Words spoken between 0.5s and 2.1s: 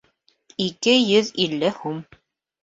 Ике йөҙ илле һум